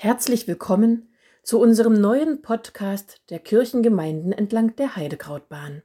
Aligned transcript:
Herzlich 0.00 0.46
willkommen 0.46 1.08
zu 1.42 1.58
unserem 1.58 2.00
neuen 2.00 2.40
Podcast 2.40 3.20
der 3.30 3.40
Kirchengemeinden 3.40 4.30
entlang 4.30 4.76
der 4.76 4.94
Heidekrautbahn. 4.94 5.82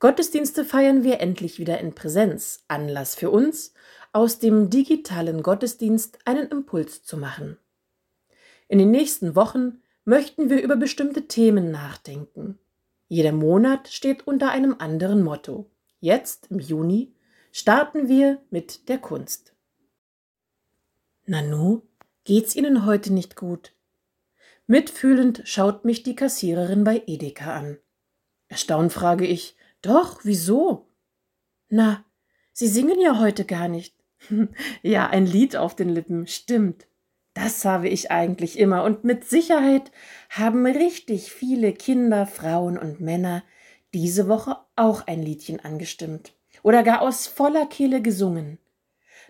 Gottesdienste 0.00 0.64
feiern 0.64 1.04
wir 1.04 1.20
endlich 1.20 1.60
wieder 1.60 1.78
in 1.78 1.94
Präsenz, 1.94 2.64
Anlass 2.66 3.14
für 3.14 3.30
uns, 3.30 3.72
aus 4.12 4.40
dem 4.40 4.68
digitalen 4.68 5.44
Gottesdienst 5.44 6.18
einen 6.24 6.48
Impuls 6.48 7.04
zu 7.04 7.16
machen. 7.16 7.56
In 8.66 8.80
den 8.80 8.90
nächsten 8.90 9.36
Wochen 9.36 9.80
möchten 10.04 10.50
wir 10.50 10.60
über 10.60 10.74
bestimmte 10.74 11.28
Themen 11.28 11.70
nachdenken. 11.70 12.58
Jeder 13.06 13.30
Monat 13.30 13.86
steht 13.86 14.26
unter 14.26 14.50
einem 14.50 14.74
anderen 14.76 15.22
Motto. 15.22 15.70
Jetzt, 16.00 16.50
im 16.50 16.58
Juni, 16.58 17.14
starten 17.52 18.08
wir 18.08 18.42
mit 18.50 18.88
der 18.88 18.98
Kunst. 18.98 19.54
Nanu, 21.26 21.82
Geht's 22.28 22.54
Ihnen 22.54 22.84
heute 22.84 23.10
nicht 23.10 23.36
gut? 23.36 23.72
Mitfühlend 24.66 25.40
schaut 25.46 25.86
mich 25.86 26.02
die 26.02 26.14
Kassiererin 26.14 26.84
bei 26.84 27.02
Edeka 27.06 27.54
an. 27.54 27.78
Erstaunt 28.48 28.92
frage 28.92 29.24
ich, 29.24 29.56
doch, 29.80 30.20
wieso? 30.24 30.90
Na, 31.70 32.04
Sie 32.52 32.68
singen 32.68 33.00
ja 33.00 33.18
heute 33.18 33.46
gar 33.46 33.68
nicht. 33.68 33.96
ja, 34.82 35.08
ein 35.08 35.24
Lied 35.24 35.56
auf 35.56 35.74
den 35.74 35.88
Lippen, 35.88 36.26
stimmt. 36.26 36.86
Das 37.32 37.64
habe 37.64 37.88
ich 37.88 38.10
eigentlich 38.10 38.58
immer 38.58 38.84
und 38.84 39.04
mit 39.04 39.24
Sicherheit 39.24 39.90
haben 40.28 40.66
richtig 40.66 41.32
viele 41.32 41.72
Kinder, 41.72 42.26
Frauen 42.26 42.76
und 42.76 43.00
Männer 43.00 43.42
diese 43.94 44.28
Woche 44.28 44.58
auch 44.76 45.06
ein 45.06 45.22
Liedchen 45.22 45.60
angestimmt 45.60 46.34
oder 46.62 46.82
gar 46.82 47.00
aus 47.00 47.26
voller 47.26 47.64
Kehle 47.64 48.02
gesungen. 48.02 48.58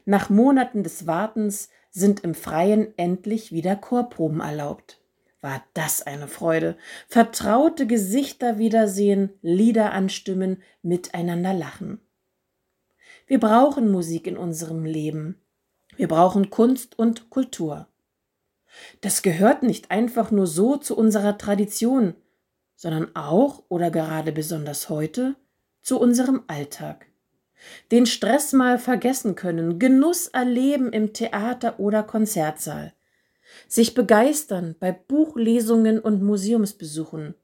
Nach 0.04 0.30
Monaten 0.30 0.82
des 0.82 1.06
Wartens 1.06 1.68
sind 1.98 2.20
im 2.20 2.34
Freien 2.34 2.96
endlich 2.96 3.52
wieder 3.52 3.76
Chorproben 3.76 4.40
erlaubt. 4.40 5.00
War 5.40 5.62
das 5.74 6.02
eine 6.02 6.28
Freude. 6.28 6.76
Vertraute 7.06 7.86
Gesichter 7.86 8.58
wiedersehen, 8.58 9.30
Lieder 9.42 9.92
anstimmen, 9.92 10.62
miteinander 10.82 11.52
lachen. 11.52 12.00
Wir 13.26 13.38
brauchen 13.38 13.90
Musik 13.90 14.26
in 14.26 14.36
unserem 14.36 14.84
Leben. 14.84 15.40
Wir 15.96 16.08
brauchen 16.08 16.50
Kunst 16.50 16.98
und 16.98 17.30
Kultur. 17.30 17.88
Das 19.00 19.22
gehört 19.22 19.62
nicht 19.62 19.90
einfach 19.90 20.30
nur 20.30 20.46
so 20.46 20.76
zu 20.76 20.96
unserer 20.96 21.38
Tradition, 21.38 22.14
sondern 22.74 23.14
auch 23.16 23.64
oder 23.68 23.90
gerade 23.90 24.32
besonders 24.32 24.88
heute 24.88 25.36
zu 25.82 26.00
unserem 26.00 26.44
Alltag 26.46 27.07
den 27.90 28.06
Stress 28.06 28.52
mal 28.52 28.78
vergessen 28.78 29.34
können, 29.34 29.78
Genuss 29.78 30.28
erleben 30.28 30.92
im 30.92 31.12
Theater 31.12 31.78
oder 31.80 32.02
Konzertsaal, 32.02 32.92
sich 33.66 33.94
begeistern 33.94 34.76
bei 34.78 34.92
Buchlesungen 34.92 35.98
und 35.98 36.22
Museumsbesuchen 36.22 37.34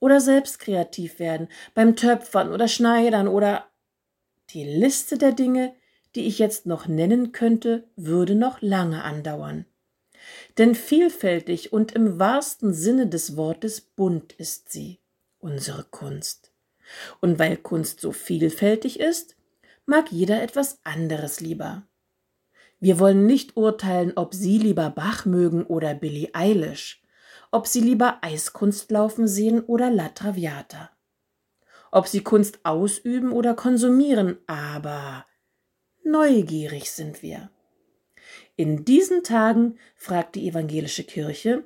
oder 0.00 0.20
selbst 0.20 0.58
kreativ 0.58 1.18
werden 1.18 1.48
beim 1.74 1.96
Töpfern 1.96 2.52
oder 2.52 2.68
Schneidern 2.68 3.28
oder 3.28 3.68
die 4.50 4.64
Liste 4.64 5.18
der 5.18 5.32
Dinge, 5.32 5.74
die 6.14 6.26
ich 6.26 6.38
jetzt 6.38 6.66
noch 6.66 6.86
nennen 6.86 7.32
könnte, 7.32 7.84
würde 7.96 8.34
noch 8.34 8.62
lange 8.62 9.04
andauern. 9.04 9.66
Denn 10.56 10.74
vielfältig 10.74 11.72
und 11.72 11.92
im 11.92 12.18
wahrsten 12.18 12.72
Sinne 12.72 13.06
des 13.06 13.36
Wortes 13.36 13.80
bunt 13.80 14.32
ist 14.32 14.70
sie, 14.70 15.00
unsere 15.38 15.84
Kunst. 15.84 16.52
Und 17.20 17.38
weil 17.38 17.56
Kunst 17.56 18.00
so 18.00 18.12
vielfältig 18.12 19.00
ist, 19.00 19.36
mag 19.86 20.12
jeder 20.12 20.42
etwas 20.42 20.80
anderes 20.84 21.40
lieber. 21.40 21.86
Wir 22.80 23.00
wollen 23.00 23.26
nicht 23.26 23.56
urteilen, 23.56 24.12
ob 24.14 24.34
Sie 24.34 24.58
lieber 24.58 24.90
Bach 24.90 25.24
mögen 25.24 25.64
oder 25.64 25.94
Billie 25.94 26.30
Eilish, 26.32 27.02
ob 27.50 27.66
Sie 27.66 27.80
lieber 27.80 28.18
Eiskunst 28.22 28.90
laufen 28.90 29.26
sehen 29.26 29.62
oder 29.62 29.90
La 29.90 30.10
Traviata, 30.10 30.90
ob 31.90 32.06
Sie 32.06 32.22
Kunst 32.22 32.60
ausüben 32.64 33.32
oder 33.32 33.54
konsumieren, 33.54 34.38
aber 34.46 35.26
neugierig 36.04 36.90
sind 36.92 37.22
wir. 37.22 37.50
In 38.56 38.84
diesen 38.84 39.24
Tagen 39.24 39.78
fragt 39.96 40.34
die 40.34 40.48
evangelische 40.48 41.04
Kirche, 41.04 41.64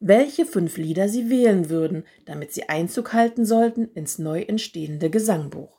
welche 0.00 0.46
fünf 0.46 0.76
Lieder 0.76 1.08
sie 1.08 1.30
wählen 1.30 1.70
würden, 1.70 2.04
damit 2.24 2.52
sie 2.52 2.68
Einzug 2.68 3.12
halten 3.12 3.44
sollten 3.44 3.90
ins 3.94 4.18
neu 4.18 4.42
entstehende 4.42 5.10
Gesangbuch. 5.10 5.76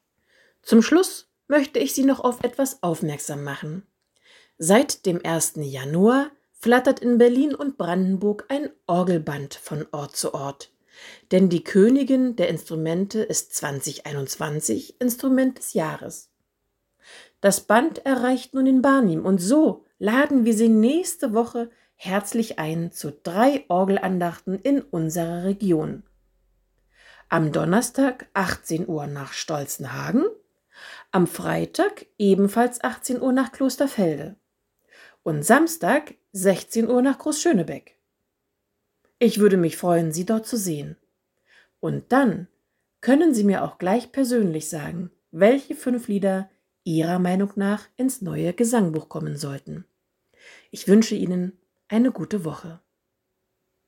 Zum 0.62 0.82
Schluss 0.82 1.28
möchte 1.48 1.78
ich 1.78 1.94
Sie 1.94 2.04
noch 2.04 2.20
auf 2.20 2.42
etwas 2.44 2.82
aufmerksam 2.82 3.42
machen. 3.44 3.86
Seit 4.58 5.06
dem 5.06 5.20
1. 5.24 5.54
Januar 5.56 6.30
flattert 6.52 7.00
in 7.00 7.18
Berlin 7.18 7.54
und 7.54 7.78
Brandenburg 7.78 8.44
ein 8.48 8.70
Orgelband 8.86 9.54
von 9.54 9.86
Ort 9.92 10.16
zu 10.16 10.34
Ort. 10.34 10.70
Denn 11.32 11.48
die 11.48 11.64
Königin 11.64 12.36
der 12.36 12.48
Instrumente 12.48 13.22
ist 13.22 13.54
2021 13.54 15.00
Instrument 15.00 15.58
des 15.58 15.72
Jahres. 15.72 16.30
Das 17.40 17.62
Band 17.62 18.04
erreicht 18.04 18.52
nun 18.52 18.66
in 18.66 18.82
Barnim 18.82 19.24
und 19.24 19.38
so 19.38 19.86
laden 19.98 20.44
wir 20.44 20.52
Sie 20.52 20.68
nächste 20.68 21.32
Woche 21.32 21.70
herzlich 21.94 22.58
ein 22.58 22.92
zu 22.92 23.12
drei 23.12 23.64
Orgelandachten 23.68 24.58
in 24.58 24.82
unserer 24.82 25.44
Region. 25.44 26.02
Am 27.28 27.52
Donnerstag 27.52 28.28
18 28.34 28.88
Uhr 28.88 29.06
nach 29.06 29.32
Stolzenhagen, 29.32 30.24
am 31.12 31.26
Freitag 31.26 32.06
ebenfalls 32.18 32.82
18 32.82 33.20
Uhr 33.20 33.32
nach 33.32 33.52
Klosterfelde 33.52 34.36
und 35.22 35.44
Samstag 35.44 36.14
16 36.32 36.88
Uhr 36.88 37.02
nach 37.02 37.18
Großschönebeck. 37.18 37.96
Ich 39.18 39.38
würde 39.38 39.56
mich 39.56 39.76
freuen, 39.76 40.12
Sie 40.12 40.24
dort 40.24 40.46
zu 40.46 40.56
sehen. 40.56 40.96
Und 41.80 42.12
dann 42.12 42.48
können 43.00 43.34
Sie 43.34 43.44
mir 43.44 43.64
auch 43.64 43.78
gleich 43.78 44.12
persönlich 44.12 44.68
sagen, 44.68 45.10
welche 45.30 45.74
fünf 45.74 46.08
Lieder 46.08 46.48
Ihrer 46.84 47.18
Meinung 47.18 47.52
nach 47.56 47.86
ins 47.96 48.22
neue 48.22 48.52
Gesangbuch 48.54 49.08
kommen 49.08 49.36
sollten. 49.36 49.84
Ich 50.70 50.88
wünsche 50.88 51.14
Ihnen 51.14 51.58
eine 51.88 52.12
gute 52.12 52.44
Woche. 52.44 52.80